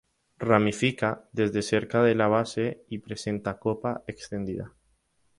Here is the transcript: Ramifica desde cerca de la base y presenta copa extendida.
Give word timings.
Ramifica 0.39 1.29
desde 1.31 1.61
cerca 1.61 2.01
de 2.01 2.15
la 2.15 2.27
base 2.27 2.83
y 2.89 2.97
presenta 2.97 3.59
copa 3.59 4.03
extendida. 4.07 4.73